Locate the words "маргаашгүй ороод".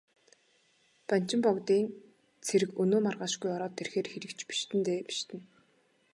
3.05-3.75